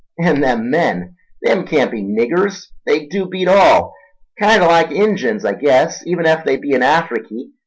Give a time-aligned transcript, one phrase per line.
[0.17, 3.93] And them men—them can't be niggers—they dew beat all.
[4.39, 7.51] Kinder like Injuns, I guess, even ef they be in Afriky.